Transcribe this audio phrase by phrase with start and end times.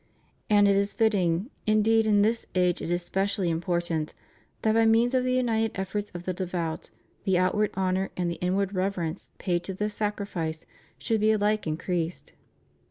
[0.49, 4.15] And it is fitting, indeed in this age it is specially important,
[4.63, 6.89] that by means of the united efforts of the devout,
[7.23, 10.65] the outward honor and the inward reverence paid to this Sacrifice
[10.97, 12.33] should be alike increased.